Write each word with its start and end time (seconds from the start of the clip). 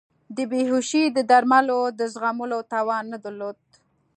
د 0.35 0.37
بیهوشۍ 0.51 1.03
د 1.11 1.19
درملو 1.29 1.81
د 1.99 2.01
زغملو 2.13 2.59
توان 2.73 3.03
نه 3.13 3.17
درلود. 3.23 3.57